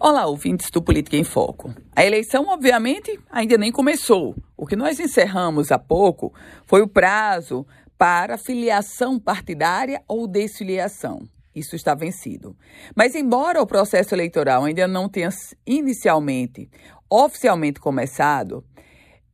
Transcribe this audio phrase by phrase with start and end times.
[0.00, 1.74] Olá, ouvintes do Política em Foco.
[1.94, 4.32] A eleição, obviamente, ainda nem começou.
[4.56, 6.32] O que nós encerramos há pouco
[6.64, 7.66] foi o prazo
[7.98, 11.28] para filiação partidária ou desfiliação.
[11.52, 12.56] Isso está vencido.
[12.94, 15.30] Mas, embora o processo eleitoral ainda não tenha
[15.66, 16.70] inicialmente,
[17.10, 18.64] oficialmente começado,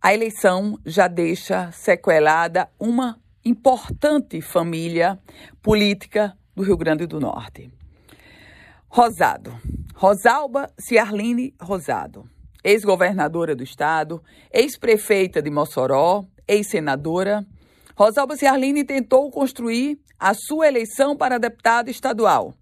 [0.01, 5.21] a eleição já deixa sequelada uma importante família
[5.61, 7.71] política do Rio Grande do Norte.
[8.89, 9.74] Rosado.
[9.97, 12.29] Rosalba Ciarline Rosado,
[12.65, 14.21] ex-governadora do estado,
[14.53, 17.47] ex-prefeita de Mossoró, ex-senadora.
[17.97, 22.55] Rosalba Ciarline tentou construir a sua eleição para deputado estadual,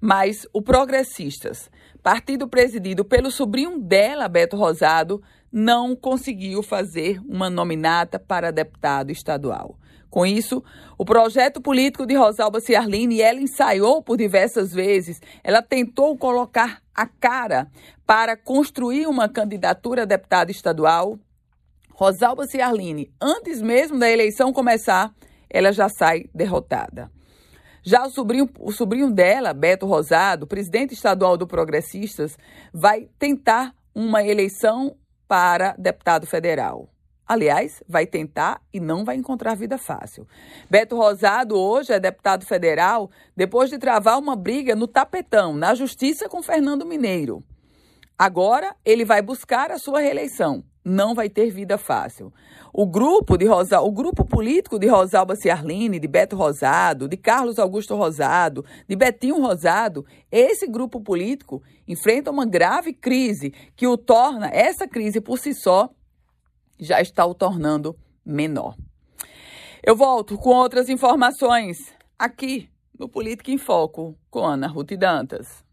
[0.00, 1.70] mas o Progressistas,
[2.02, 9.76] partido presidido pelo sobrinho dela, Beto Rosado, não conseguiu fazer uma nominata para deputado estadual.
[10.08, 10.62] Com isso,
[10.98, 17.06] o projeto político de Rosalba Ciarline, ela ensaiou por diversas vezes, ela tentou colocar a
[17.06, 17.66] cara
[18.06, 21.18] para construir uma candidatura a deputada estadual.
[21.94, 25.14] Rosalba Ciarline, antes mesmo da eleição começar,
[25.48, 27.10] ela já sai derrotada.
[27.82, 32.36] Já o sobrinho, o sobrinho dela, Beto Rosado, presidente estadual do Progressistas,
[32.72, 34.94] vai tentar uma eleição
[35.32, 36.90] para deputado federal.
[37.26, 40.28] Aliás, vai tentar e não vai encontrar vida fácil.
[40.68, 46.28] Beto Rosado hoje é deputado federal depois de travar uma briga no tapetão, na justiça
[46.28, 47.42] com Fernando Mineiro.
[48.18, 50.62] Agora ele vai buscar a sua reeleição.
[50.84, 52.32] Não vai ter vida fácil.
[52.72, 57.58] O grupo de Rosa, o grupo político de Rosalba Ciarline, de Beto Rosado, de Carlos
[57.58, 64.48] Augusto Rosado, de Betinho Rosado, esse grupo político enfrenta uma grave crise que o torna
[64.48, 65.90] essa crise por si só
[66.80, 68.74] já está o tornando menor.
[69.84, 71.78] Eu volto com outras informações
[72.18, 75.64] aqui no Política em Foco com Ana Ruth Dantas.